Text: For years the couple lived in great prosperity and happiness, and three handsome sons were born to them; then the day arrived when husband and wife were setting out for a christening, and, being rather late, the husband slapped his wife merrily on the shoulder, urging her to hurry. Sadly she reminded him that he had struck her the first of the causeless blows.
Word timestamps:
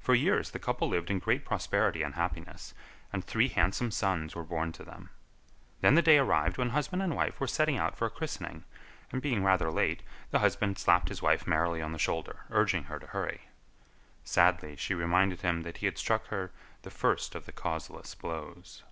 For 0.00 0.14
years 0.14 0.50
the 0.50 0.58
couple 0.58 0.86
lived 0.86 1.10
in 1.10 1.18
great 1.18 1.46
prosperity 1.46 2.02
and 2.02 2.14
happiness, 2.14 2.74
and 3.10 3.24
three 3.24 3.48
handsome 3.48 3.90
sons 3.90 4.36
were 4.36 4.44
born 4.44 4.70
to 4.72 4.84
them; 4.84 5.08
then 5.80 5.94
the 5.94 6.02
day 6.02 6.18
arrived 6.18 6.58
when 6.58 6.68
husband 6.68 7.00
and 7.00 7.16
wife 7.16 7.40
were 7.40 7.46
setting 7.46 7.78
out 7.78 7.96
for 7.96 8.04
a 8.04 8.10
christening, 8.10 8.64
and, 9.10 9.22
being 9.22 9.42
rather 9.42 9.70
late, 9.72 10.02
the 10.30 10.40
husband 10.40 10.76
slapped 10.78 11.08
his 11.08 11.22
wife 11.22 11.46
merrily 11.46 11.80
on 11.80 11.92
the 11.92 11.98
shoulder, 11.98 12.40
urging 12.50 12.84
her 12.84 12.98
to 12.98 13.06
hurry. 13.06 13.46
Sadly 14.24 14.76
she 14.76 14.92
reminded 14.92 15.40
him 15.40 15.62
that 15.62 15.78
he 15.78 15.86
had 15.86 15.96
struck 15.96 16.26
her 16.26 16.52
the 16.82 16.90
first 16.90 17.34
of 17.34 17.46
the 17.46 17.52
causeless 17.52 18.14
blows. 18.14 18.82